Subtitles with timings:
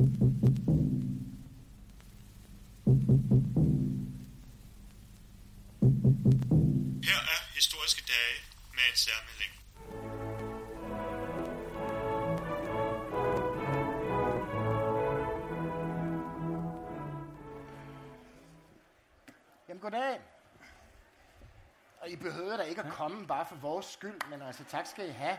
[0.00, 0.06] Her
[7.34, 8.36] er historiske dage
[8.74, 9.52] med en særmelding.
[19.68, 20.20] Jamen goddag.
[22.00, 25.08] Og I behøver da ikke at komme bare for vores skyld, men altså tak skal
[25.08, 25.38] I have.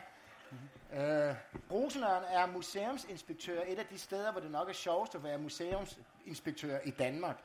[0.51, 0.99] Mm-hmm.
[0.99, 1.35] Øh,
[1.71, 6.79] Rosenørn er museumsinspektør et af de steder, hvor det nok er sjovest at være museumsinspektør
[6.85, 7.37] i Danmark.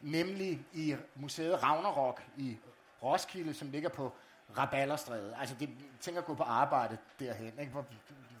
[0.00, 2.58] Nemlig i museet Ragnarok i
[3.02, 4.12] Roskilde, som ligger på
[4.58, 5.36] Raballerstræde.
[5.40, 5.68] Altså, det,
[6.00, 7.58] tænker at gå på arbejde derhen.
[7.58, 7.72] Ikke?
[7.72, 7.84] Hvor,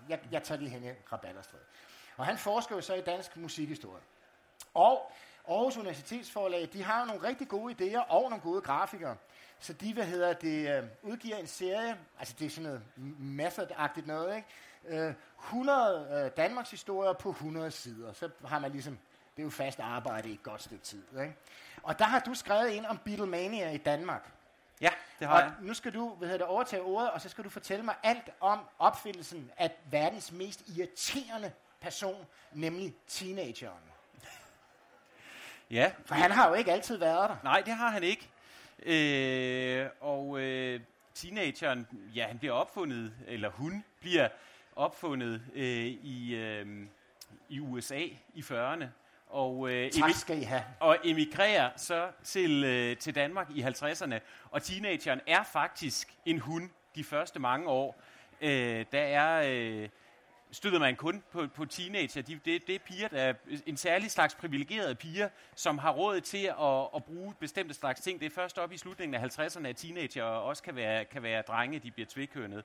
[0.08, 1.62] jeg, jeg tager lige hen i Rabalderstræde.
[2.16, 4.02] Og han forsker jo så i dansk musikhistorie.
[4.74, 5.12] Og
[5.48, 9.16] Aarhus Universitetsforlag, de har jo nogle rigtig gode idéer og nogle gode grafikere.
[9.60, 12.82] Så de, hvad hedder det, øh, udgiver en serie, altså det er sådan noget
[13.20, 15.06] method-agtigt noget, ikke?
[15.08, 18.12] Øh, 100 øh, Danmarks historier på 100 sider.
[18.12, 18.98] Så har man ligesom,
[19.36, 21.36] det er jo fast arbejde i et godt stykke tid, ikke?
[21.82, 24.30] Og der har du skrevet ind om Beatlemania i Danmark.
[24.80, 25.52] Ja, det har Og jeg.
[25.60, 28.30] nu skal du hvad hedder det, overtage ordet, og så skal du fortælle mig alt
[28.40, 33.91] om opfindelsen af verdens mest irriterende person, nemlig teenageren.
[35.72, 37.36] Ja, For han har jo ikke altid været der.
[37.44, 38.28] nej, det har han ikke.
[38.82, 40.80] Øh, og øh,
[41.14, 44.28] teenageren, ja, han bliver opfundet, eller hun bliver
[44.76, 46.66] opfundet øh, i, øh,
[47.48, 47.98] i USA
[48.34, 48.84] i 40'erne.
[49.28, 50.62] Og, øh, Tak skal I have.
[50.80, 54.14] og emigrerer så til, øh, til Danmark i 50'erne.
[54.50, 58.00] Og teenageren er faktisk en hund de første mange år.
[58.40, 59.42] Øh, der er...
[59.50, 59.88] Øh,
[60.52, 62.22] støder man kun på, på teenager.
[62.22, 63.34] De, det, det er piger, der er
[63.66, 68.20] en særlig slags privilegerede piger, som har råd til at, at bruge bestemte slags ting.
[68.20, 71.42] Det er først op i slutningen af 50'erne, at teenager også kan være, kan være
[71.42, 72.64] drenge, de bliver tvikønnet.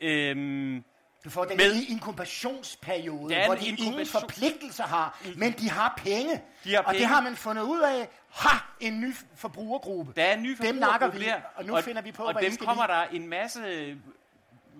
[0.00, 0.84] Øhm,
[1.24, 5.94] Du får den Med- inkubationsperiode, er hvor de ingen inkubation- forpligtelser har, men de har
[6.04, 6.42] penge.
[6.64, 7.06] De har og det penge.
[7.06, 8.08] har man fundet ud af.
[8.30, 8.58] Ha!
[8.80, 10.12] En ny forbrugergruppe.
[10.16, 12.32] Der er en ny Dem nakker vi, forbrugergruppe der, og nu finder vi på, og
[12.32, 12.96] hvad dem kommer lide.
[12.98, 13.96] der en masse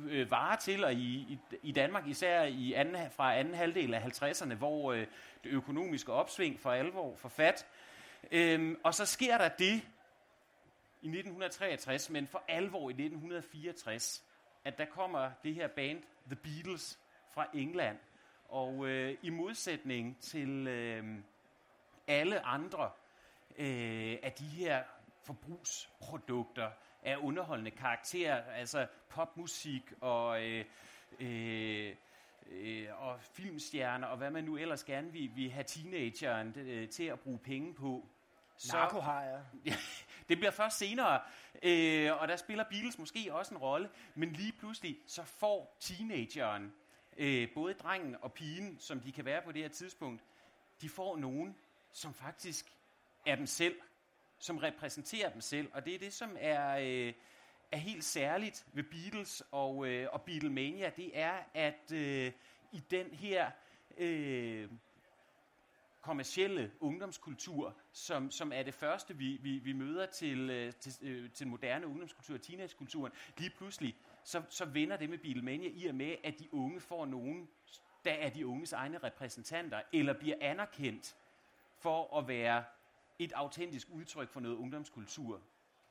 [0.09, 4.23] øh, varer til, og i, i, i Danmark især i anden, fra anden halvdel af
[4.23, 5.07] 50'erne, hvor øh,
[5.45, 7.67] det økonomiske opsving for alvor for fat.
[8.33, 9.83] Øhm, og så sker der det
[11.03, 14.23] i 1963, men for alvor i 1964,
[14.65, 16.99] at der kommer det her band, The Beatles,
[17.37, 17.99] fra England.
[18.49, 21.05] Og øh, i modsætning til øh,
[22.09, 22.91] alle andre
[23.59, 24.83] øh, af de her
[25.25, 26.71] forbrugsprodukter
[27.07, 30.65] af underholdende karakter, altså popmusik og, øh,
[31.21, 31.95] øh,
[32.51, 37.05] øh, og filmstjerner, og hvad man nu ellers gerne vil, vil have teenageren øh, til
[37.05, 38.09] at bruge penge på.
[38.73, 39.43] Narko har jeg.
[40.29, 41.21] det bliver først senere,
[41.63, 46.73] øh, og der spiller Beatles måske også en rolle, men lige pludselig så får teenageren,
[47.17, 50.23] øh, både drengen og pigen, som de kan være på det her tidspunkt,
[50.81, 51.57] de får nogen,
[51.93, 52.73] som faktisk
[53.27, 53.81] er dem selv,
[54.39, 57.13] som repræsenterer dem selv, og det er det, som er, øh,
[57.73, 62.33] er helt særligt ved Beatles og, øh, og Beatlemania, det er, at øh,
[62.73, 63.51] i den her
[63.99, 64.71] øh,
[66.01, 71.31] kommercielle ungdomskultur, som, som er det første, vi, vi, vi møder til, øh, til, øh,
[71.31, 76.17] til moderne ungdomskultur, teenagekulturen, lige pludselig, så, så vender det med Beatlemania i og med,
[76.25, 77.49] at de unge får nogen,
[78.05, 81.17] der er de unges egne repræsentanter, eller bliver anerkendt
[81.79, 82.65] for at være
[83.19, 85.41] et autentisk udtryk for noget ungdomskultur.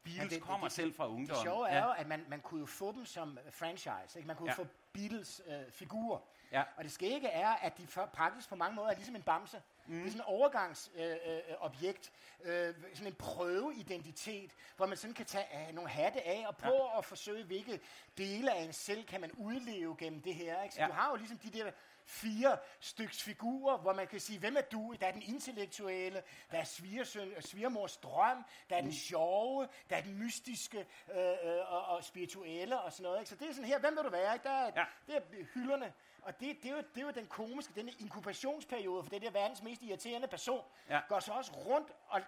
[0.03, 1.28] Beatles det- det- kommer det- selv fra ungdommen.
[1.30, 4.19] Det sjove er jo, at man, man kunne jo få dem som franchise.
[4.19, 4.28] Ikke?
[4.28, 4.56] Man kunne Ja.
[4.58, 4.63] ja.
[4.63, 6.19] få Beatles øh, figurer.
[6.52, 6.63] Ja.
[6.78, 9.62] Og det skægge er, at de for, praktisk på mange måder er ligesom en bamse.
[9.88, 9.94] Mm.
[9.94, 12.12] Det er sådan et overgangsobjekt,
[12.46, 16.46] øh, øh, øh, sådan en prøveidentitet, hvor man sådan kan tage øh, nogle hatte af
[16.47, 16.97] og prøve ja.
[16.97, 17.80] at forsøge, hvilke
[18.18, 20.62] dele af en selv kan man udleve gennem det her.
[20.63, 20.75] Ikke?
[20.75, 20.86] Så Ja.
[20.86, 20.92] ja.
[20.92, 21.72] du har jo ligesom de der
[22.06, 24.96] fire styks figurer, hvor man kan sige, hvem er du?
[25.00, 30.02] Der er den intellektuelle, der er svigersøn, svigermors drøm, der er den sjove, der er
[30.02, 33.20] den mystiske øh, øh, og, og spirituelle og sådan noget.
[33.20, 33.30] Ikke?
[33.30, 34.34] Så det er sådan her, hvem vil du være?
[34.34, 34.44] Ikke?
[34.44, 34.86] Der er, Ja.
[35.08, 35.94] det er hylderne.
[36.22, 39.31] Og det, det, er jo, det er jo den komiske, den inkubationsperiode for den der
[39.31, 41.00] verdens mest irriterende person, Ja.
[41.10, 42.22] går så også rundt og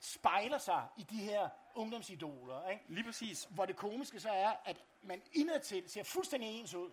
[0.00, 2.68] spejler sig i de her ungdomsidoler.
[2.68, 2.84] Ikke?
[2.88, 3.48] Lige præcis.
[3.50, 6.90] Hvor det komiske så er, at man indadtil ser fuldstændig ens ud.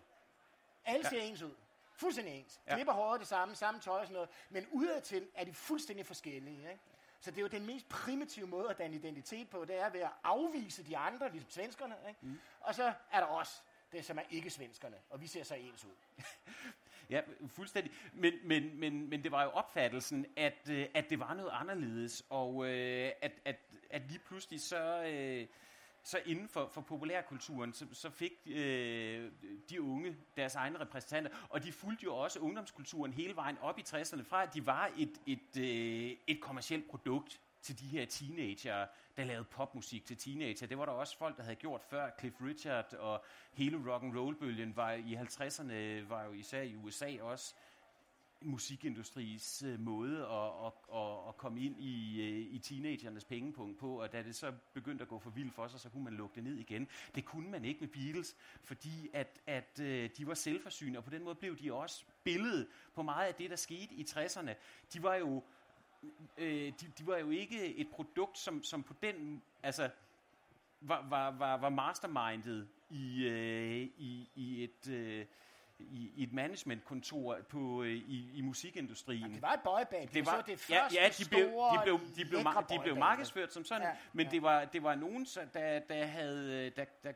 [0.85, 1.09] Alle ja.
[1.09, 1.56] ser ens ud.
[2.01, 2.62] Fuldstændig ens.
[2.68, 2.75] Ja.
[2.75, 4.30] Klipper håret det samme, samme tøj og sådan noget.
[4.50, 6.57] Men udadtil er de fuldstændig forskellige.
[6.57, 6.81] Ikke?
[7.19, 10.00] Så det er jo den mest primitive måde at danne identitet på, det er ved
[10.00, 11.95] at afvise de andre, ligesom svenskerne.
[12.07, 12.19] Ikke?
[12.21, 12.39] Mm.
[12.59, 13.62] Og så er der også
[13.92, 15.95] det, som er ikke-svenskerne, og vi ser så ens ud.
[17.09, 17.92] Ja, fuldstændig.
[18.13, 22.24] Men, men, men, men det var jo opfattelsen, at, øh, at det var noget anderledes,
[22.30, 23.56] og øh, at, at,
[23.89, 25.48] at lige pludselig så, øh,
[26.03, 29.31] så inden for, for populærkulturen, så, så fik øh,
[29.69, 33.81] de unge deres egne repræsentanter, og de fulgte jo også ungdomskulturen hele vejen op i
[33.81, 38.88] 60'erne, fra at de var et, et, øh, et kommersielt produkt til de her teenager,
[39.18, 40.68] der lavede popmusik til teenager.
[40.68, 42.09] Det var der også folk, der havde gjort før.
[42.19, 45.74] Cliff Richard og hele rock and roll bølgen var i 50'erne,
[46.09, 47.56] var jo især i USA også
[48.41, 54.01] musikindustris øh, måde at, at, at, at komme ind i, øh, i teenagernes pengepunkt på,
[54.01, 56.35] og da det så begyndte at gå for vildt for sig, så kunne man lukke
[56.35, 56.88] det ned igen.
[57.15, 61.09] Det kunne man ikke med Beatles, fordi at, at øh, de var selvforsynende, og på
[61.09, 64.51] den måde blev de også billedet på meget af det, der skete i 60'erne.
[64.93, 65.43] De var jo,
[66.38, 69.89] øh, de, de var jo ikke et produkt, som, som på den, altså,
[70.81, 74.88] var, var, var, var mastermindet i, øh, i, i et...
[74.88, 75.25] Øh,
[75.91, 79.29] i, i et managementkontor på, øh, i, i musikindustrien.
[79.29, 80.09] Ja, det var et boyband.
[80.09, 82.39] Det var, det ja, ja, de blev, de blev, de blev,
[82.69, 84.31] de blev markedsført som sådan, ja, men ja.
[84.31, 87.11] det var, det var nogen, der, der, havde, der, der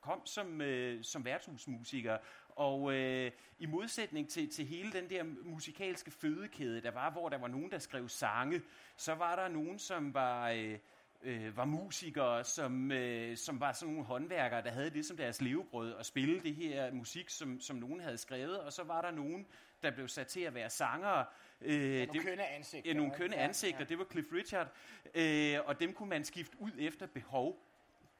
[0.00, 2.18] kom som, øh, som værtshusmusikere,
[2.48, 7.38] og øh, i modsætning til, til hele den der musikalske fødekæde, der var, hvor der
[7.38, 8.62] var nogen, der skrev sange,
[8.96, 10.50] så var der nogen, som var...
[10.50, 10.78] Øh,
[11.22, 15.40] øh, var musikere, som, øh, som var sådan nogle håndværkere, der havde det som deres
[15.40, 19.10] levebrød, at spille det her musik, som, som nogen havde skrevet, og så var der
[19.10, 19.46] nogen,
[19.82, 21.24] der blev sat til at være sangere.
[21.60, 22.90] Øh, nogle kønne ansigter.
[22.90, 23.84] Ja, nogle kønne ansigter, ja.
[23.84, 24.68] det var Cliff Richard,
[25.14, 27.66] øh, og dem kunne man skifte ud efter behov.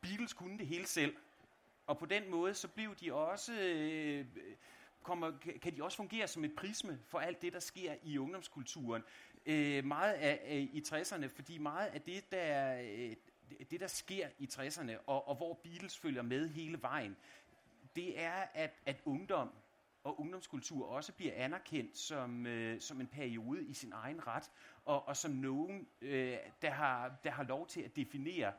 [0.01, 1.17] Beatles kunne det hele selv,
[1.87, 3.53] og på den måde, så blev de også...
[3.53, 4.25] Øh,
[5.03, 5.33] kommer,
[5.63, 9.03] kan de også fungere som et prisme for alt det, der sker i ungdomskulturen?
[9.47, 13.17] Øh, meget af, af, i 60'erne, fordi meget af det, der, øh,
[13.71, 17.17] det, der sker i 60'erne, og, og hvor Beatles følger med hele vejen,
[17.97, 19.51] det er, at, at ungdom
[20.05, 24.51] og ungdomskultur også bliver anerkendt som, øh, som en periode i sin egen ret,
[24.85, 28.53] og, og som nogen, øh, der, har, der har lov til at definere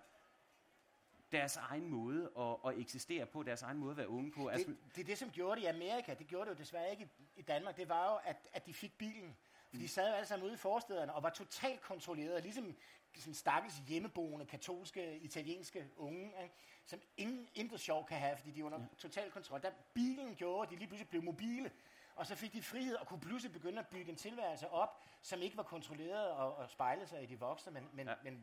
[1.33, 4.41] deres egen måde at, at eksistere på, deres egen måde at være unge på.
[4.41, 6.13] Det, altså, det er det, som gjorde det i Amerika.
[6.13, 7.77] Det gjorde det jo desværre ikke i, i Danmark.
[7.77, 9.35] Det var jo, at, at de fik bilen.
[9.69, 12.75] For de sad jo alle sammen ude i forstederne og var totalt kontrolleret, ligesom
[13.17, 16.55] sådan stakkels hjemmeboende katolske italienske unge, ikke?
[16.85, 18.85] som ingen, intet sjov kan have, fordi de er under ja.
[18.97, 19.61] total kontrol.
[19.61, 21.71] Da bilen gjorde, at de lige pludselig blev mobile,
[22.15, 25.41] og så fik de frihed og kunne pludselig begynde at bygge en tilværelse op, som
[25.41, 27.71] ikke var kontrolleret og, og spejlede sig i de voksne.
[27.71, 28.13] Men, men, ja.
[28.23, 28.41] men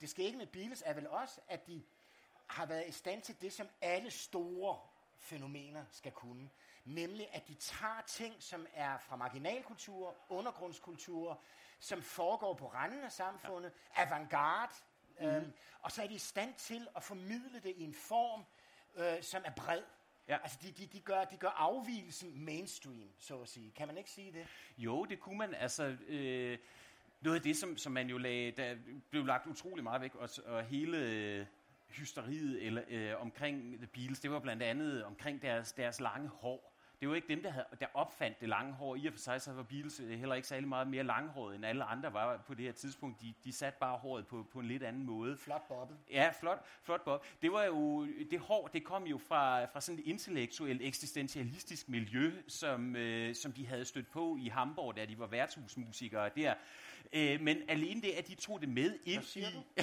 [0.00, 1.82] det skægge med Beatles er vel også, at de
[2.52, 4.78] har været i stand til det, som alle store
[5.18, 6.50] fænomener skal kunne.
[6.84, 11.40] Nemlig, at de tager ting, som er fra marginalkultur, undergrundskultur,
[11.80, 14.02] som foregår på randen af samfundet, ja.
[14.02, 14.72] avantgarde,
[15.20, 15.26] mm.
[15.26, 18.44] øhm, og så er de i stand til at formidle det i en form,
[18.96, 19.82] øh, som er bred.
[20.28, 20.38] Ja.
[20.42, 23.70] Altså, de, de, de, gør, de gør afvielsen mainstream, så at sige.
[23.70, 24.46] Kan man ikke sige det?
[24.78, 25.54] Jo, det kunne man.
[25.54, 26.58] Altså, øh,
[27.20, 28.76] noget af det, som, som man jo lagde, der
[29.10, 31.48] blev lagt utrolig meget væk, og, og hele...
[31.94, 36.72] Hysteriet eller, øh, omkring The Beatles, det var blandt andet omkring deres, deres lange hår.
[37.02, 38.96] Det var ikke dem, der, havde, der opfandt det lange hår.
[38.96, 41.64] I og for sig så var Beatles øh, heller ikke særlig meget mere langhåret, end
[41.64, 43.20] alle andre var på det her tidspunkt.
[43.20, 45.36] De, de satte bare håret på, på en lidt anden måde.
[45.36, 45.96] Flot bobbet.
[46.10, 47.26] Ja, flot, flot bob.
[47.42, 52.32] Det var jo, det hår, det kom jo fra, fra sådan et intellektuelt, eksistentialistisk miljø,
[52.48, 56.54] som, øh, som de havde stødt på i Hamburg, da de var værtshusmusikere der.
[57.12, 59.52] Øh, men alene det, at de tog det med ind Hvad siger i...
[59.52, 59.82] Du?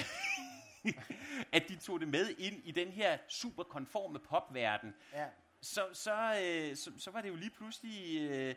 [1.52, 5.26] at de tog det med ind i den her super konforme popverden, ja.
[5.60, 6.12] så, så,
[6.44, 8.54] øh, så, så var det jo lige pludselig øh,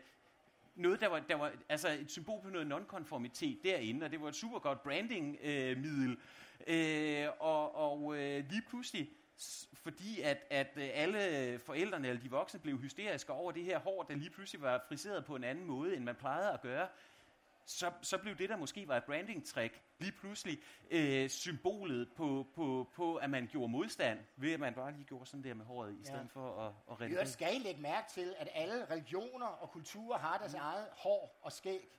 [0.74, 4.28] noget, der var, der var altså et symbol på noget nonkonformitet derinde, og det var
[4.28, 6.18] et super godt branding-middel.
[6.66, 9.10] Øh, og og øh, lige pludselig,
[9.74, 14.02] fordi at, at øh, alle forældrene eller de voksne blev hysteriske over det her hår,
[14.02, 16.88] der lige pludselig var friseret på en anden måde, end man plejede at gøre,
[17.66, 20.58] så, så blev det, der måske var et branding-trick, lige pludselig
[20.90, 25.26] øh, symbolet på, på, på, at man gjorde modstand, ved at man bare lige gjorde
[25.26, 26.40] sådan der med håret, i stedet ja.
[26.40, 30.18] for at, at redde Jeg skal I lægge mærke til, at alle religioner og kulturer
[30.18, 30.60] har deres mm.
[30.60, 31.90] eget hår og skæg.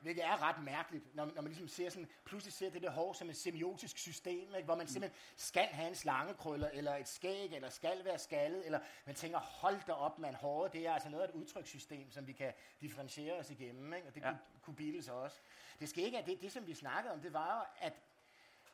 [0.00, 3.12] Hvilket er ret mærkeligt, når, når man ligesom ser sådan, pludselig ser det der hår
[3.12, 4.64] som et semiotisk system, ikke?
[4.64, 8.80] hvor man simpelthen skal have en slangekrøller, eller et skæg, eller skal være skaldet, eller
[9.06, 12.26] man tænker, hold da op, man håret, det er altså noget af et udtrykssystem, som
[12.26, 14.08] vi kan differentiere os igennem, ikke?
[14.08, 14.30] og det ja.
[14.30, 15.40] kunne, kunne Beatles også.
[15.80, 17.92] Det skal ikke, at det, det, som vi snakkede om, det var at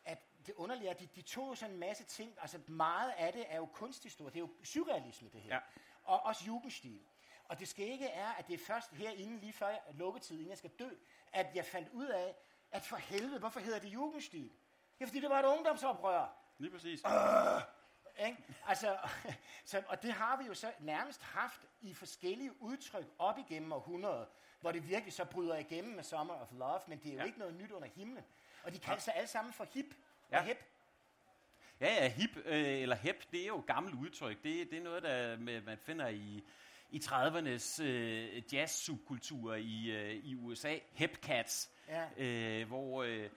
[0.04, 3.32] at det underlige er, at de, de tog sådan en masse ting, altså meget af
[3.32, 5.60] det er jo kunsthistorie, det er jo surrealisme det her, ja.
[6.04, 7.00] og også jugendstil.
[7.44, 10.58] Og det skal ikke er, at det er først herinde, lige før lukketid, inden jeg
[10.58, 10.88] skal dø,
[11.32, 12.34] at jeg fandt ud af,
[12.70, 14.50] at for helvede, hvorfor hedder det jugendstil?
[15.00, 16.26] Ja, fordi det var et ungdomsoprør.
[16.58, 17.02] Lige præcis.
[17.06, 18.44] Øh, ikke?
[18.66, 18.98] Altså,
[19.64, 24.26] så, og det har vi jo så nærmest haft i forskellige udtryk op igennem århundreder,
[24.60, 27.24] hvor det virkelig så bryder igennem med Summer of Love, men det er jo ja.
[27.24, 28.24] ikke noget nyt under himlen.
[28.62, 29.94] Og de kalder sig alle sammen for hip
[30.30, 30.38] ja.
[30.38, 30.56] og hip.
[31.80, 34.42] Ja, ja, hip øh, eller hep, det er jo et gammelt udtryk.
[34.42, 36.44] Det, det er noget, der med, man finder i,
[36.90, 40.78] i 30'ernes øh, jazz-subkultur i, øh, i USA.
[40.92, 42.04] Hepcats, Ja.
[42.16, 43.30] øh, hvor øh,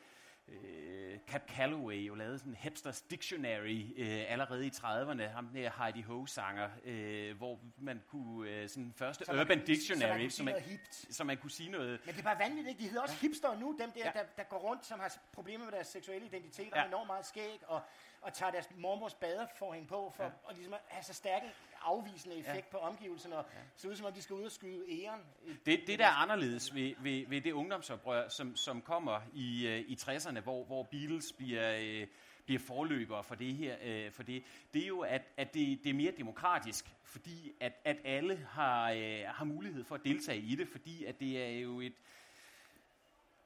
[0.48, 5.22] øh, Cap Calloway jo lavede sådan en hipsters dictionary øh, allerede i 30'erne.
[5.24, 9.66] Ham der Heidi Ho-sanger, øh, hvor man kunne, øh, sådan første Så man Urban kunne-
[9.66, 11.16] så man Dictionary, kunne sige man, noget hipt.
[11.16, 12.80] så man kunne sige noget Men det er bare vanvittigt, ikke?
[12.84, 13.28] De hedder også ja.
[13.28, 14.12] hipster nu, dem der, Ja.
[14.14, 16.88] der, der går rundt, som har problemer med deres seksuelle identitet, og Ja.
[16.88, 17.82] enormt meget skæg, og,
[18.22, 20.30] og tager deres mormors badeforhæng på, for ja.
[20.50, 21.50] at ligesom at have så stærk en
[21.82, 22.72] afvisende effekt ja.
[22.72, 23.60] på omgivelserne, og ja.
[23.76, 25.22] se ud som om, de skal ud og skyde æren.
[25.66, 29.80] Det, det der er anderledes ved, ved, ved det ungdomsoprør, som, som kommer i, øh,
[29.80, 32.08] i 60'erne, hvor, hvor Beatles bliver, øh,
[32.46, 34.44] bliver forløbere for det her, øh, for det,
[34.74, 38.92] det er jo, at, at det, det er mere demokratisk, fordi at, at alle har,
[38.92, 41.94] øh, har mulighed for at deltage i det, fordi at det er jo et,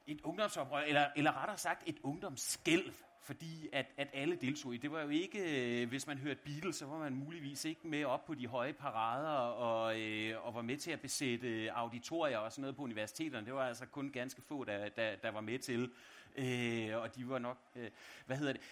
[0.06, 4.76] et ungdomsoprør, eller, eller rettere sagt et ungdomsskælv, fordi at, at alle deltog i.
[4.76, 8.04] Det var jo ikke, øh, hvis man hørte Beatles, så var man muligvis ikke med
[8.04, 12.52] op på de høje parader og, øh, og var med til at besætte auditorier og
[12.52, 13.46] sådan noget på universiteterne.
[13.46, 15.90] Det var altså kun ganske få, der, der, der var med til.
[16.36, 17.90] Øh, og de var nok, øh,
[18.26, 18.62] hvad hedder det,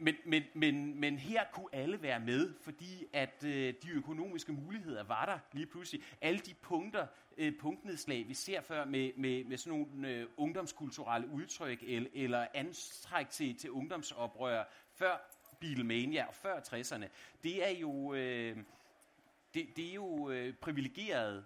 [0.00, 5.04] men, men, men, men her kunne alle være med, fordi at øh, de økonomiske muligheder
[5.04, 6.02] var der lige pludselig.
[6.20, 11.28] Alle de punkter, øh, punktnedslag, vi ser før med, med, med sådan nogle øh, ungdomskulturelle
[11.28, 14.64] udtryk eller, eller antræk til, til ungdomsoprør
[14.94, 17.06] før Beatlemania og før 60'erne,
[17.42, 18.56] det er jo, øh,
[19.54, 21.44] det, det er jo øh, privilegeret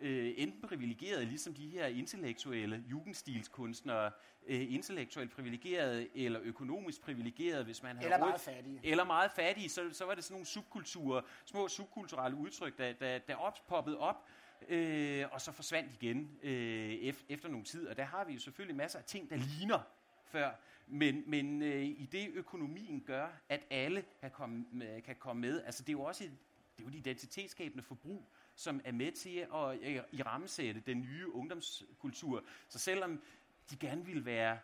[0.00, 4.10] øh, enten privilegeret, ligesom de her intellektuelle jugendstilskunstnere,
[4.46, 8.80] øh, intellektuelt privilegeret eller økonomisk privilegeret, hvis man havde Eller meget fattige.
[8.82, 13.18] eller meget fattige, så, så var det sådan nogle subkulturer, små subkulturelle udtryk, der, der,
[13.18, 14.24] der op, poppede op,
[14.68, 17.86] øh, og så forsvandt igen øh, ef, efter nogle tid.
[17.88, 19.80] Og der har vi jo selvfølgelig masser af ting, der ligner
[20.24, 20.50] før,
[20.86, 25.62] men, men øh, i det økonomien gør, at alle kan komme, med- kan komme med,
[25.64, 26.30] altså det er jo også et,
[26.76, 31.00] det er jo et identitetsskabende forbrug, som er med til at øh, i rammesætte den
[31.00, 32.44] nye ungdomskultur.
[32.68, 33.22] Så selvom
[33.70, 34.58] de gerne ville være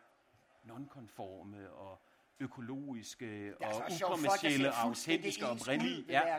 [0.64, 1.98] nonkonforme og
[2.40, 5.96] økologiske og altså ukommercielle, autentiske og oprindelige.
[6.06, 6.38] vil Ja,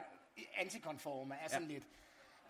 [0.58, 1.84] antikonforme, er sådan lidt,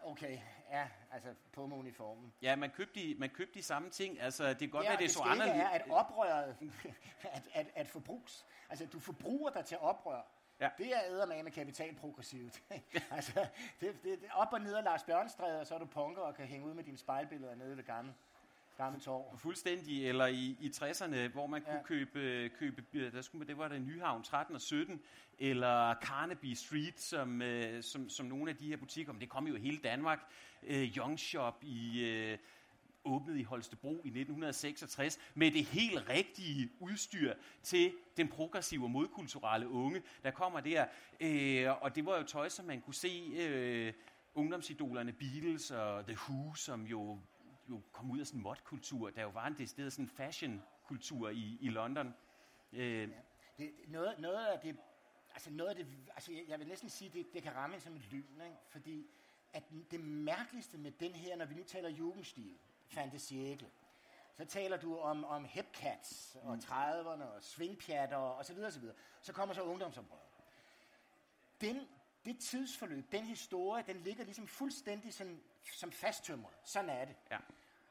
[0.03, 0.37] okay,
[0.71, 2.33] ja, altså på med uniformen.
[2.41, 4.21] ja man, købte de, man købte de samme ting.
[4.21, 5.61] Altså, det kan godt Ja, være, det er det så anderledes.
[5.61, 6.55] er, at oprøret,
[7.23, 10.21] at, at, at forbrugs, altså du forbruger dig til oprør,
[10.59, 10.69] Ja.
[10.77, 12.63] det er eddermame med kapitalprogressivt.
[13.11, 13.47] altså,
[13.81, 16.35] det, det, det, op og ned af Lars Bjørnstræde, og så er du punker og
[16.35, 18.13] kan hænge ud med dine spejlbilleder nede ved gamle,
[18.77, 19.37] gamle torv.
[19.37, 21.81] Fuldstændig, eller i, i 60'erne, hvor man kunne Ja.
[21.83, 25.01] købe, købe, der skulle, man- det var der Nyhavn 13 og 17,
[25.39, 29.47] eller Carnaby Street, som, øh, som, som nogle af de her butikker, men det kom
[29.47, 30.19] jo i hele Danmark,
[30.63, 32.03] øh, Young Shop i...
[32.09, 32.37] Øh,
[33.05, 37.33] åbnede i Holstebro i 1966 med det helt rigtige udstyr
[37.63, 40.85] til den progressive og modkulturelle unge, der kommer der.
[41.19, 43.93] Øh, og det var jo tøj, som man kunne se øh,
[44.35, 47.19] ungdomsidolerne Beatles og The Who, som jo,
[47.69, 49.09] jo kom ud af sådan en modkultur.
[49.09, 52.13] Der jo var en decideret sådan fashion-kultur i, i London.
[52.73, 53.09] Øh,
[53.57, 54.75] Det, noget, noget af det,
[55.33, 57.95] altså noget af det, altså jeg, jeg vil næsten sige, det, det kan ramme som
[57.95, 58.55] et lyn, ikke?
[58.69, 59.05] fordi
[59.53, 62.57] at det mærkeligste med den her, når vi nu taler jugendstil,
[62.93, 63.69] fantasiægle,
[64.37, 68.95] så taler du om, om hepcats og 30'erne og svingpjatter og så videre, så videre.
[69.21, 70.21] Så kommer så ungdomsoprøret.
[71.61, 71.87] Den,
[72.25, 76.53] det tidsforløb, den historie, den ligger ligesom fuldstændig sådan, som fasttømret.
[76.63, 77.15] Sådan er det.
[77.31, 77.37] ja.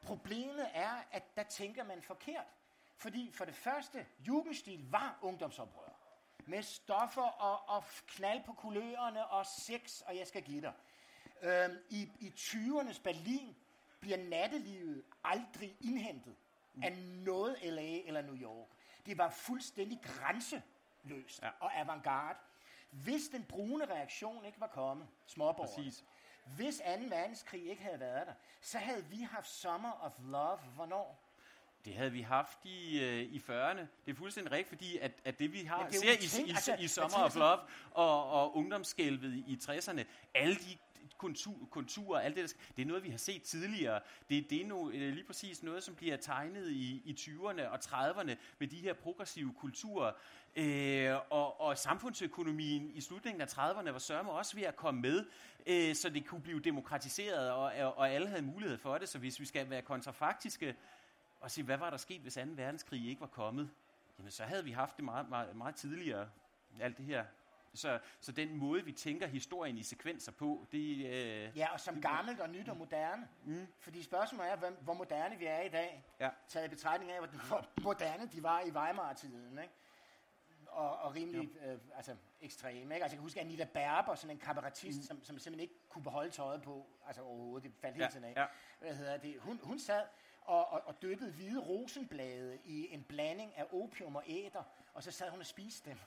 [0.03, 2.47] Problemet er, at der tænker man forkert.
[2.97, 5.93] Fordi for det første, jugendstil var ungdomsoprør.
[6.47, 10.73] Med stoffer og, og knald på kulørerne og sex, og jeg skal give dig.
[11.43, 13.57] Øhm, I i 20'ernes Berlin
[14.03, 16.35] bliver nattelivet aldrig indhentet
[16.83, 16.93] af
[17.25, 18.69] noget LA eller New York.
[19.07, 21.51] Det var fuldstændig grænseløst Ja.
[21.61, 22.39] og avantgarde.
[22.91, 26.05] Hvis den brune reaktion ikke var kommet, småborgerne, Præcis.
[26.57, 26.85] hvis 2.
[27.09, 30.59] verdenskrig ikke havde været der, så havde vi haft Summer of Love.
[30.75, 31.19] Hvornår?
[31.85, 33.81] Det havde vi haft i, øh, i 40'erne.
[34.07, 36.51] Det er fuldstændig rigtigt, fordi at, at det vi har, det er ser i, i,
[36.51, 37.59] altså, i Summer of Love
[37.91, 40.03] og, og ungdomsskælvet i 60'erne,
[40.35, 40.79] alle de
[41.23, 44.01] kontur, konturer, alt det, der, det er noget, vi har set tidligere.
[44.31, 47.79] Det, det er no, øh, lige præcis noget, som bliver tegnet i, i 20'erne og
[47.85, 50.13] 30'erne med de her progressive kulturer.
[50.57, 55.25] Øh, og, og samfundsøkonomien i slutningen af 30'erne var sørme også ved at komme med,
[55.67, 59.09] øh, så det kunne blive demokratiseret, og, og, og alle havde mulighed for det.
[59.09, 60.77] Så hvis vi skal være kontrafaktiske,
[61.41, 62.41] og sige, hvad var der sket, hvis 2.
[62.47, 63.71] verdenskrig ikke var kommet?
[64.19, 66.29] Jamen, så havde vi haft det meget, meget, meget tidligere,
[66.81, 67.25] alt det her.
[67.75, 72.01] Så, så den måde, vi tænker historien i sekvenser på, det øh, Ja, og som
[72.01, 73.29] gammelt og nyt og moderne.
[73.45, 73.67] Mm.
[73.79, 76.05] Fordi spørgsmålet er, hvem- hvor moderne vi er i dag.
[76.21, 76.31] Ja.
[76.49, 79.59] Taget i betragtning af, hvor hvor moderne de var i Weimar-tiden.
[79.59, 79.75] Ikke?
[80.67, 82.81] og, og rimelig øh, altså, ekstreme.
[82.81, 82.95] Ikke?
[82.95, 85.03] Altså, jeg kan huske Anita Berber, sådan en kabarettist, mm.
[85.05, 88.29] som, som simpelthen ikke kunne beholde tøjet på, altså overhovedet, det faldt Ja, helt sådan
[88.29, 88.41] af.
[88.41, 88.47] ja.
[88.81, 89.37] Hvad hedder det?
[89.41, 90.03] Hun, hun sad
[90.41, 94.63] og, og, og dyppede hvide rosenblade i en blanding af opium og æder,
[94.95, 95.99] og så sad hun og spiste dem.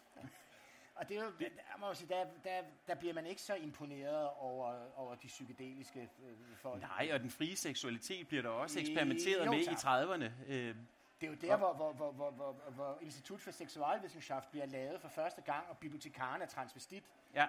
[0.96, 4.98] Og det er jo, der, sige, der, der, der bliver man ikke så imponeret over,
[4.98, 6.82] over de psykedeliske øh, folk.
[6.82, 10.04] Nej, og den frie seksualitet bliver der også eksperimenteret jo, med i tak.
[10.04, 10.52] 30'erne.
[10.52, 10.76] Øh,
[11.22, 15.02] Det er jo der, hvor, hvor, hvor, hvor, hvor, hvor Institut for Seksualwissenschaft bliver lavet
[15.02, 17.04] for første gang, og bibliotekaren er transvestit.
[17.34, 17.48] Ja.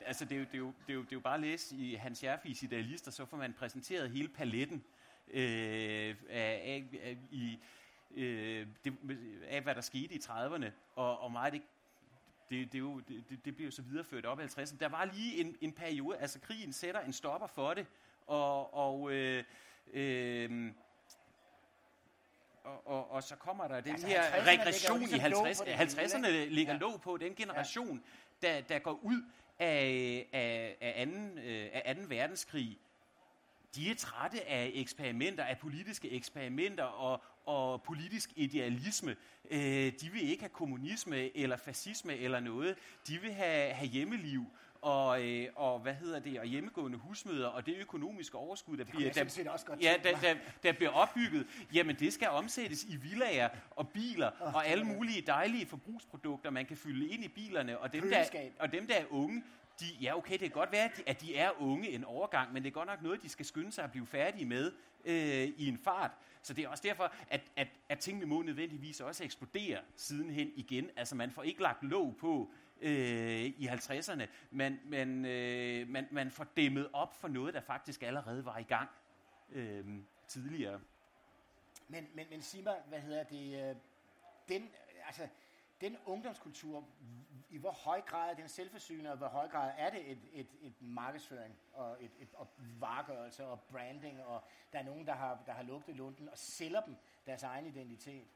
[0.00, 1.40] Altså, det er, jo, det, er jo, det, er jo, det er jo bare at
[1.40, 4.84] læse i Hans Jerfis Idealister, så får man præsenteret hele paletten
[5.28, 7.58] øh, af, af, af, i,
[8.10, 8.96] øh, det,
[9.48, 11.62] af, hvad der skete i 30'erne, og, og meget af det,
[12.50, 14.76] det, det, jo, det, det- bliver jo så videreført op i 50'erne.
[14.80, 17.86] Der var lige en, en periode, altså krigen sætter en stopper for det,
[18.26, 19.44] og, og øh,
[19.92, 20.72] øh,
[22.64, 25.30] og, og, og så kommer der den Altså, her 50'erne ligger jo regression i ligesom
[25.30, 26.78] låg 50, på det hele, 50'erne ligger Ja.
[26.78, 28.02] låg på den generation,
[28.42, 29.22] der, der går ud
[29.58, 32.02] af, af, af, anden, øh, af 2.
[32.08, 32.78] verdenskrig.
[33.74, 39.16] De er trætte af eksperimenter, af politiske eksperimenter og, og politisk idealisme.
[39.50, 42.76] Øh, de vil ikke have kommunisme eller fascisme eller noget.
[43.08, 44.46] De vil have, have hjemmeliv
[44.80, 49.28] og, øh, og hvad hedder det, og hjemmegående husmøder, og det økonomiske overskud, der bliver,
[49.28, 53.48] set også godt ja, der, der, der bliver opbygget, jamen det skal omsættes i villager
[53.70, 58.10] og biler og alle mulige dejlige forbrugsprodukter, man kan fylde ind i bilerne, og dem,
[58.10, 58.24] der,
[58.58, 59.42] og dem der er unge,
[59.80, 62.52] de, ja okay, det kan godt være, at de, at de er unge en overgang,
[62.52, 64.72] men det er godt nok noget, de skal skynde sig at blive færdige med
[65.04, 66.10] øh, i en fart.
[66.42, 70.90] Så det er også derfor, at, at, at tingene må nødvendigvis også eksplodere sidenhen igen.
[70.96, 76.30] Altså man får ikke lagt låg på øh, i 50'erne, men man, øh, man, man
[76.30, 78.88] får dæmmet op for noget, der faktisk allerede var i gang
[79.52, 79.84] øh,
[80.28, 80.80] tidligere.
[81.88, 83.76] Men, men, men sig mig, hvad hedder det, øh,
[84.48, 84.70] den,
[85.06, 85.28] altså,
[85.80, 86.84] den ungdomskultur,
[87.48, 90.48] i hvor høj grad er den selvforsynende, og hvor høj grad er det et, et,
[90.60, 95.42] et markedsføring, og, et, et, og varegørelse, og branding, og der er nogen, der har,
[95.46, 98.28] der har lugtet lunden, og sælger dem deres egen identitet?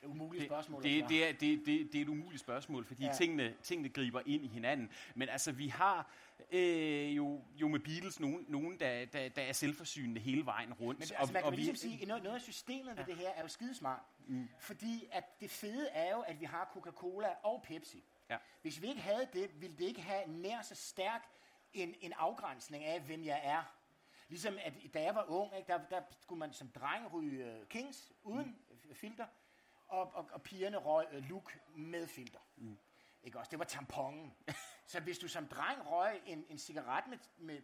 [0.00, 0.82] Det er umuligt Det, spørgsmål.
[0.82, 3.08] det, det, er, det, det, det er et umuligt spørgsmål, fordi Ja.
[3.10, 3.14] ja.
[3.14, 4.90] tingene, tingene griber ind i hinanden.
[5.14, 6.10] Men altså, vi har
[6.50, 10.98] øh, jo, jo med Beatles nogen, nogen der, der, der er selvforsynende hele vejen rundt.
[11.00, 13.16] Men altså, man kan og vel vi- ligesom sige, noget, noget af systemet ved det
[13.16, 14.02] her er jo skidesmart.
[14.26, 14.48] Mm.
[14.60, 18.04] Fordi at det fede er jo, at vi har Coca-Cola og Pepsi.
[18.30, 18.36] Ja.
[18.62, 21.28] Hvis vi ikke havde det, ville det ikke have nær så stærk
[21.72, 23.72] en, en afgrænsning af, hvem jeg er.
[24.28, 27.66] Ligesom at da jeg var ung, ikke, der, der skulle man som dreng ryge uh,
[27.68, 28.56] Kings uden
[28.88, 28.94] mm.
[28.94, 29.26] filter,
[29.88, 32.40] og, og, og pigerne røg uh, Luke med filter.
[32.56, 32.78] Mm.
[33.22, 33.50] Ikke også?
[33.50, 34.34] Det var tamponen.
[34.86, 37.62] så hvis du som dreng røg en, en cigaret med, med,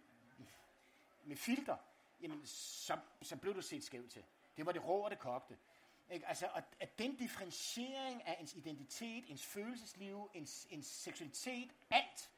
[1.24, 1.76] med filter,
[2.20, 4.24] jamen så, så blev du set skævt til.
[4.56, 5.58] Det var det rå og det kogte.
[6.10, 6.26] Ikke?
[6.26, 12.30] Altså, at, at den differentiering af ens identitet, ens følelsesliv, ens, ens seksualitet, alt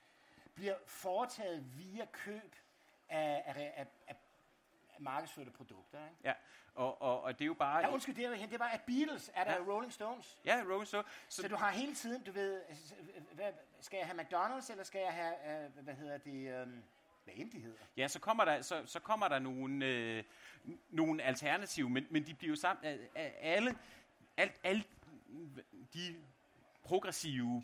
[0.54, 2.56] bliver foretaget via køb
[3.08, 4.16] af, af, af, af
[4.98, 5.98] markedsførte produkter.
[6.04, 6.16] Ikke?
[6.24, 6.33] Ja,
[6.74, 7.78] og, og, og det er jo bare...
[7.78, 9.59] Ja, undskyld, det, er, det var af Beatles, er der Ja.
[9.72, 10.38] Rolling Stones.
[10.44, 11.04] Ja, Rolling Stone.
[11.28, 12.62] Så, Så, du har hele tiden, du ved,
[13.33, 16.66] hvad, skal jeg have McDonald's, eller skal jeg have, øh, hvad hedder det, øh,
[17.24, 17.78] hvad end de hedder?
[17.96, 20.24] ja, så kommer der, så, så kommer der nogle, øh,
[20.90, 22.87] nogle alternativer, men, men de bliver jo sammen...
[22.87, 23.78] øh, øh, Alle,
[24.37, 24.85] alt, alle
[25.94, 26.16] de
[26.83, 27.62] progressive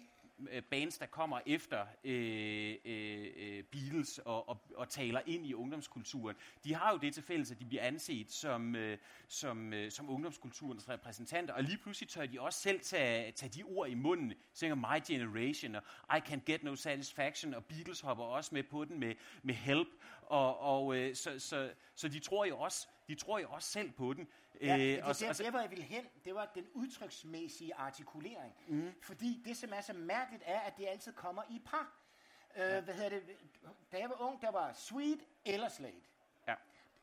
[0.51, 5.55] Øh, bands, der kommer efter øh, øh, øh, Beatles og, og, og taler ind i
[5.55, 8.99] ungdomskulturen, de har jo det til fælles, at de bliver anset som, øh,
[9.29, 13.63] som, øh, som ungdomskulturens repræsentanter, og lige pludselig tør de også selv tage, tage de
[13.63, 18.25] ord i munden, synger My Generation, og I Can Get No Satisfaction, og Beatles hopper
[18.25, 19.89] også med på den med, med Help,
[20.23, 23.91] og, og øh, så, så, så de tror jo også, de tror jo også selv
[23.91, 24.29] på den.
[24.61, 26.35] Ja, Øh, det, og det, så- der, og så- der, hvor jeg ville hen, det
[26.35, 28.55] var den udtryksmæssige artikulering.
[28.69, 28.93] Mm.
[29.03, 31.93] Fordi det, som er så mærkeligt, er, at det altid kommer i par.
[32.57, 32.81] Øh, ja.
[32.81, 33.37] Hvad hedder det?
[33.93, 36.01] Da jeg var ung, der var Sweet eller Slate.
[36.49, 36.55] Ja.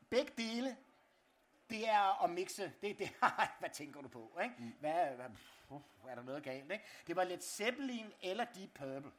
[0.10, 0.78] Begge dele,
[1.70, 2.74] det er at mixe.
[2.82, 3.10] Det, det,
[3.60, 4.40] hvad tænker du på?
[4.44, 4.56] Ikke?
[4.60, 4.74] Mm.
[4.80, 5.26] Hvad, hvad,
[5.70, 6.72] uh, er der noget galt?
[6.72, 6.86] Ikke?
[7.08, 9.12] Det var Led Zeppelin eller Deep Purple.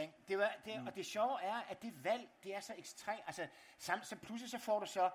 [0.00, 0.14] Ikke?
[0.28, 0.86] Det var, det, mm.
[0.86, 3.22] Og det sjove er, at det valg, det er så ekstremt.
[3.26, 5.10] Altså, sam, så pludselig så får du så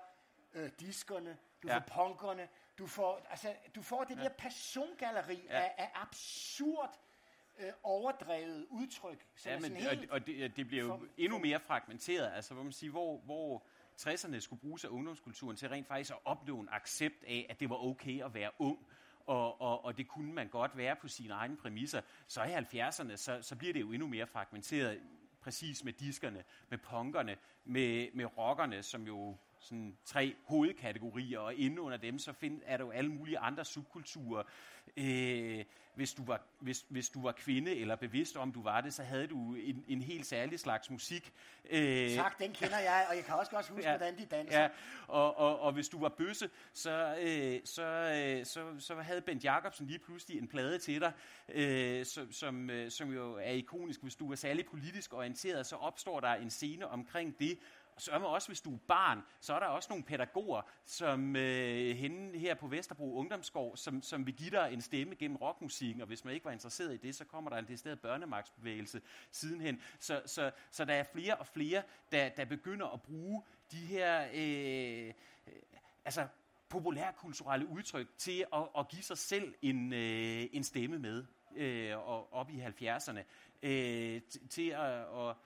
[0.52, 1.78] øh, diskerne, du Ja.
[1.78, 4.22] får punkerne, du får, altså, du får det ja.
[4.22, 5.58] der persongalleri Ja.
[5.62, 6.98] af, af absurd
[7.58, 9.26] øh, overdrevet udtryk.
[9.36, 11.60] Som Ja, er men, sådan og, helt, og det, det bliver jo for- endnu mere
[11.60, 13.66] fragmenteret, altså hvor man siger, hvor, hvor
[14.00, 17.70] 60'erne skulle bruges af ungdomskulturen til rent faktisk at opnå en accept af, at det
[17.70, 18.86] var okay at være ung,
[19.26, 22.00] og, og, og det kunne man godt være på sine egne præmisser.
[22.26, 25.00] Så i 70'erne, så, så bliver det jo endnu mere fragmenteret,
[25.40, 31.80] præcis med diskerne, med punkerne, med, med rockerne, som jo sådan tre hovedkategorier, og inde
[31.80, 34.42] under dem, så find, er der jo alle mulige andre subkulturer.
[34.96, 38.94] Øh, hvis, du var, hvis, hvis du var kvinde, eller bevidst om du var det,
[38.94, 41.32] så havde du en, en helt særlig slags musik.
[41.70, 44.60] Øh, tak, den kender jeg, og jeg kan også godt huske, ja, hvordan de danser.
[44.60, 44.68] Ja,
[45.06, 49.44] og, og, og hvis du var bøsse, så, øh, så, øh, så, så havde Bent
[49.44, 51.12] Jacobsen lige pludselig en plade til dig,
[51.48, 54.02] øh, som, som, øh, som jo er ikonisk.
[54.02, 57.58] Hvis du var særlig politisk orienteret, så opstår der en scene omkring det,
[58.00, 62.38] sørme også, hvis du er barn, så er der også nogle pædagoger, som øh, hende
[62.38, 66.24] her på Vesterbro Ungdomsgård, som, som vil give dig en stemme gennem rockmusikken, og hvis
[66.24, 69.80] man ikke var interesseret i det, så kommer der en decideret børnemagtsbevægelse sidenhen.
[69.98, 71.82] Så, så, så der er flere og flere,
[72.12, 74.28] der, der begynder at bruge de her...
[74.34, 75.12] Øh,
[76.04, 76.26] altså
[76.68, 81.24] populærkulturelle udtryk til at, at give sig selv en, øh, en stemme med
[81.56, 83.20] øh, og op i 70'erne
[83.62, 85.36] øh, til at, at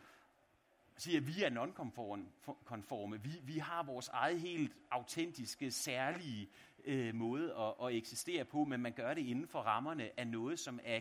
[0.97, 3.23] siger, at vi er nonkonforme.
[3.23, 6.51] Vi, vi har vores eget helt autentiske, særlige
[6.85, 10.59] øh, måde at, at eksistere på, men man gør det inden for rammerne af noget,
[10.59, 11.01] som er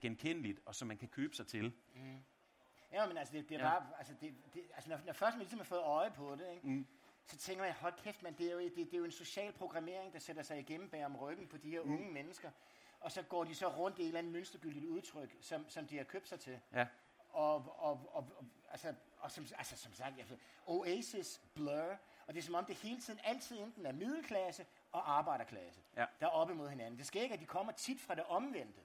[0.00, 1.72] genkendeligt, og som man kan købe sig til.
[1.94, 2.18] Mm.
[2.92, 3.70] Ja, men altså, det, det er ja.
[3.70, 6.46] bare, altså, det, det, altså når, når først man ligesom har fået øje på det,
[6.54, 6.86] ikke, mm.
[7.26, 9.52] så tænker man, hold kæft, man, det er, jo, det, det er jo en social
[9.52, 11.92] programmering, der sætter sig igennem bag om ryggen på de her mm.
[11.92, 12.50] unge mennesker,
[13.00, 15.96] og så går de så rundt i et eller andet mønstergyldigt udtryk, som, som de
[15.96, 16.60] har købt sig til.
[16.72, 16.86] Ja.
[17.28, 22.38] Og, og, og, og altså, og som, altså, som sagt, altså, Oasis, Blur, og det
[22.38, 26.04] er som om det hele tiden altid enten er middelklasse og arbejderklasse, ja.
[26.20, 26.98] der er oppe mod hinanden.
[26.98, 28.80] Det sker ikke, at de kommer tit fra det omvendte.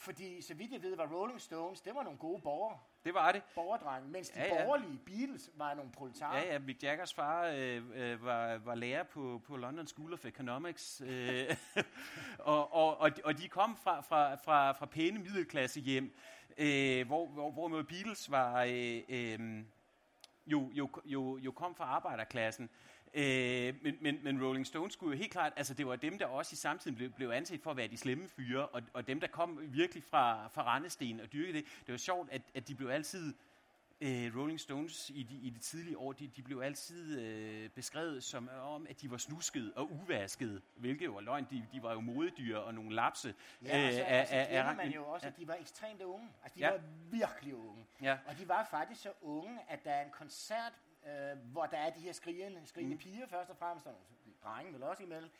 [0.00, 2.78] Fordi, så vidt jeg ved, var Rolling Stones, det var nogle gode borgere.
[3.04, 3.42] Det var det.
[3.54, 4.64] Borgerdrenge, mens de ja, ja.
[4.64, 6.38] borgerlige Beatles var nogle proletarer.
[6.38, 10.24] Ja, ja, Mick Jaggers far øh, øh, var, var lærer på, på London School of
[10.24, 11.56] Economics, øh,
[12.38, 16.16] og, og, og, og de kom fra, fra, fra, fra pæne middelklasse hjem,
[16.58, 19.64] øh, hvor, hvor, hvor Beatles var, øh, øh,
[20.46, 22.70] jo, jo, jo, jo kom fra arbejderklassen.
[23.14, 26.26] Øh, men, men, men Rolling Stones skulle jo helt klart, altså det var dem, der
[26.26, 29.20] også i samtiden blev, blev anset for at være de slemme fyre, og, og dem,
[29.20, 31.64] der kom virkelig fra, fra Randesten og dyrkede det.
[31.86, 33.34] Det var sjovt, at, at de blev altid
[34.00, 38.24] øh, Rolling Stones i de, i de tidlige år, de, de blev altid øh, beskrevet
[38.24, 41.46] som om, at de var snuskede og uvaskede, hvilket jo var løgn.
[41.50, 43.34] De, de var jo modedyr og nogle lapse.
[43.62, 44.34] Ja, øh, altså, altså
[44.68, 46.28] af, man jo også, at de var ekstremt unge.
[46.42, 46.70] Altså, de ja.
[46.70, 47.86] var virkelig unge.
[48.02, 48.18] Ja.
[48.26, 50.72] Og de var faktisk så unge, at der er en koncert,
[51.06, 53.00] øh, hvor der er de her skrigende, skrigende mm.
[53.00, 53.94] piger først og fremmest, og
[54.44, 55.30] drenge vel også imellem.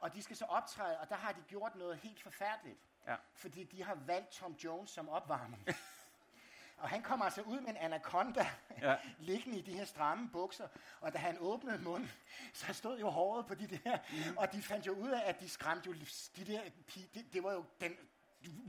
[0.00, 2.78] Og de skal så optræde, og der har de gjort noget helt forfærdeligt.
[3.06, 3.14] Ja.
[3.34, 5.66] Fordi de har valgt Tom Jones som opvarmning.
[6.76, 8.46] Og han kommer altså ud med en anaconda,
[8.82, 8.96] ja.
[9.18, 10.68] liggende i de her stramme bukser.
[11.00, 12.10] Og da han åbnede munden,
[12.52, 13.98] så stod jo håret på de der.
[14.10, 14.36] Mm.
[14.36, 15.94] Og de fandt jo ud af, at de skræmte jo
[16.36, 16.60] de der
[17.14, 17.92] det, det var jo den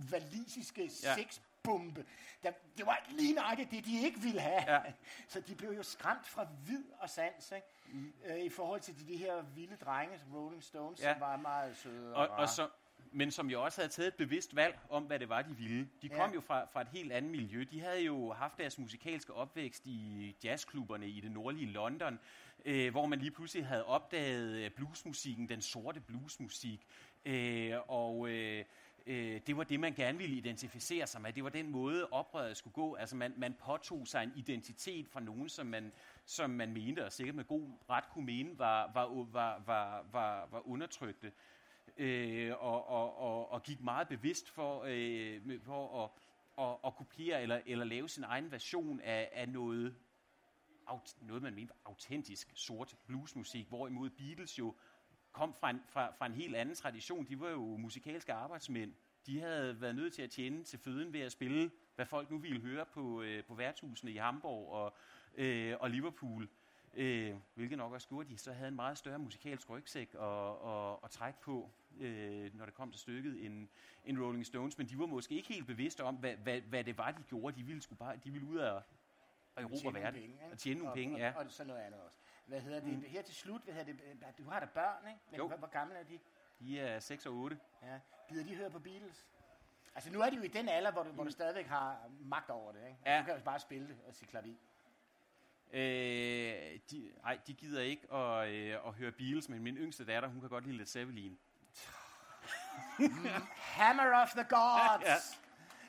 [0.09, 1.15] valisiske ja.
[1.15, 2.05] sexbombe.
[2.43, 4.71] Der, det var lige nøjagtigt det, de ikke ville have.
[4.73, 4.81] Ja.
[5.27, 7.67] Så de blev jo skræmt fra vid og sans, ikke?
[7.87, 8.13] Mm.
[8.25, 11.13] Øh, i forhold til de, de her vilde drenge, som Rolling Stones, ja.
[11.13, 12.69] som var meget søde og, og, og så,
[13.11, 15.89] men som jo også havde taget et bevidst valg om, hvad det var, de ville.
[16.01, 16.35] De kom ja.
[16.35, 17.65] jo fra, fra et helt andet miljø.
[17.71, 22.19] De havde jo haft deres musikalske opvækst i jazzklubberne i det nordlige London,
[22.65, 26.87] øh, hvor man lige pludselig havde opdaget øh, bluesmusikken, den sorte bluesmusik.
[27.25, 28.29] Øh, og...
[28.29, 28.65] Øh,
[29.07, 31.33] øh, det var det, man gerne ville identificere sig med.
[31.33, 32.95] Det var den måde, oprøret skulle gå.
[32.95, 35.91] Altså man, man påtog sig en identitet fra nogen, som man,
[36.25, 40.47] som man mente, og sikkert med god ret kunne mene, var, var, var, var, var,
[40.51, 41.31] var undertrykte
[41.97, 46.09] øh, og, og, og, og gik meget bevidst for, øh, for at,
[46.65, 49.95] at, at kopiere eller, eller lave sin egen version af, af noget,
[51.21, 54.75] noget, man mente autentisk sort bluesmusik, hvorimod Beatles jo
[55.31, 57.25] kom fra en, fra, fra en helt anden tradition.
[57.25, 58.93] De var jo musikalske arbejdsmænd.
[59.25, 62.37] De havde været nødt til at tjene til føden ved at spille, hvad folk nu
[62.37, 64.95] ville høre på, øh, på værtshusene i Hamburg og,
[65.35, 66.49] øh, og Liverpool.
[66.93, 70.21] Øh, hvilket nok også gjorde, at de så havde en meget større musikalsk rygsæk at,
[70.65, 73.67] at, at trække på øh, når det kom til stykket, end,
[74.05, 74.77] end Rolling Stones.
[74.77, 77.55] Men de var måske ikke helt bevidste om, hvad, hvad, hvad det var, de gjorde.
[77.55, 78.81] De ville, skulle bare, de ville ud af
[79.57, 81.17] Europa verden penge, og tjene nogle og, penge.
[81.17, 81.33] Ja.
[81.35, 82.17] Og, og, sådan noget andet også.
[82.45, 82.93] Hvad hedder det?
[82.93, 83.03] Mm.
[83.07, 84.37] Her til slut, hvad hedder det?
[84.37, 85.19] Du har da børn, ikke?
[85.31, 85.47] Men, jo.
[85.47, 86.19] Hvor, hvor gamle er de?
[86.59, 87.59] De er 6 og 8.
[87.83, 87.99] Ja.
[88.29, 89.27] Gider de høre på Beatles?
[89.95, 91.15] Altså nu er de jo i den alder, hvor du, mm.
[91.15, 91.31] hvor du mm.
[91.31, 92.99] stadigvæk har magt over det, ikke?
[93.05, 93.19] Ja.
[93.19, 94.55] Du kan jo bare spille det og sige klavier.
[95.73, 100.29] Øh, de, ej, de gider ikke at, øh, at høre Beatles, men min yngste datter,
[100.29, 101.37] hun kan godt lide Led Zeppelin.
[103.77, 105.05] Hammer of the Gods!
[105.05, 105.15] ja.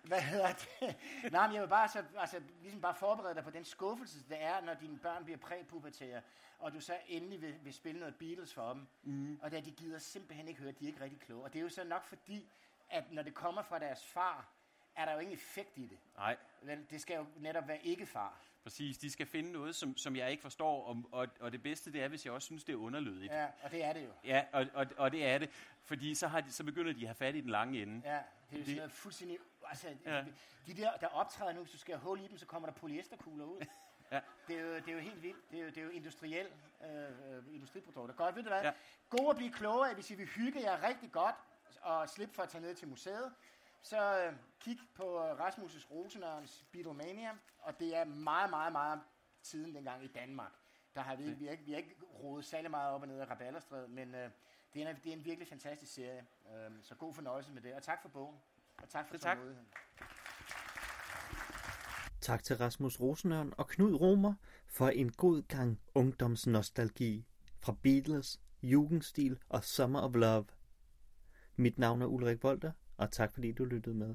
[0.09, 0.97] Hvad hedder det?
[1.33, 4.43] Nej, men jeg vil bare, så, altså, ligesom bare forberede dig på den skuffelse, det
[4.43, 6.21] er, når dine børn bliver præpubertære,
[6.59, 9.39] og du så endelig vil, vil spille noget Beatles for dem, mm.
[9.43, 11.45] og da de gider simpelthen ikke høre, de er ikke rigtig kloge.
[11.45, 12.51] Og det er jo så nok fordi,
[12.91, 14.49] at når det kommer fra deres far,
[14.97, 15.99] er der jo ingen effekt i det.
[16.17, 16.37] Nej.
[16.63, 18.41] Vel, det skal jo netop være ikke far.
[18.69, 21.93] Præcis, de skal finde noget, som, som jeg ikke forstår, og, og, og det bedste
[21.93, 23.33] det er, hvis jeg også synes, det er underlødigt.
[23.33, 24.11] Ja, og det er det jo.
[24.25, 25.51] Ja, og, og, og det er det,
[25.83, 28.03] fordi så, har de, så begynder de at have fat i den lange ende.
[28.05, 28.19] Ja,
[28.51, 29.39] det er jo sådan noget fuldstændig...
[29.69, 30.25] Altså, Ja.
[30.67, 32.75] de der, der optræder nu, hvis du skal have hul i dem, så kommer der
[32.75, 33.67] polyesterkugler ud.
[34.13, 34.21] Ja.
[34.49, 35.51] Det er, jo, det er jo helt vildt.
[35.51, 36.47] Det er jo, det er jo industriel,
[36.85, 38.15] øh, industriprodukter.
[38.15, 38.63] Godt, ved du hvad?
[38.63, 38.73] Ja.
[39.09, 41.35] God at blive klogere, hvis I vil hygge jer rigtig godt,
[41.81, 43.33] og slippe for at tage ned til museet,
[43.83, 49.01] så øh, kig på øh, Rasmus' Rosenørns Beatlemania, og det er meget, meget, meget
[49.43, 50.53] tiden dengang i Danmark.
[50.95, 53.21] Der har vi, vi, har ikke, vi har ikke rodet særlig meget op og ned
[53.21, 54.31] af Rabalderstræde, men øh,
[54.75, 56.27] det, er en, det er en virkelig fantastisk serie.
[56.47, 58.37] Øh, så god fornøjelse med det, og tak for bogen.
[58.83, 59.37] Og tak for Så tak.
[59.37, 59.69] tålmodigheden.
[62.21, 64.35] Tak til Rasmus Rosenørn og Knud Romer
[64.67, 67.27] for en god gang ungdomsnostalgi
[67.61, 70.47] fra Beatles, Jugendstil og Summer of Love.
[71.57, 74.15] Mit navn er Ulrik Volter, og tak fordi du lyttede med.